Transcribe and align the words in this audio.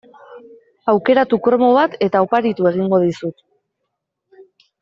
Aukeratu 0.93 1.37
kromo 1.47 1.69
bat 1.77 1.99
eta 2.07 2.23
oparitu 2.29 2.71
egingo 2.73 3.03
dizut. 3.07 3.49